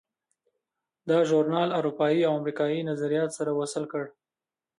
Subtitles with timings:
[1.09, 4.09] دا ژورنال اروپایي او امریکایي نظریات سره وصل کړل.